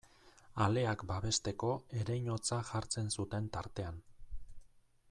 Aleak 0.65 1.03
babesteko 1.11 1.69
ereinotza 2.01 2.59
jartzen 2.71 3.13
zuten 3.19 3.53
tartean. 3.59 4.03